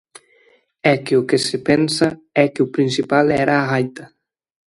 [0.93, 2.07] É que o que se pensa
[2.43, 4.05] é que o principal era a gaita.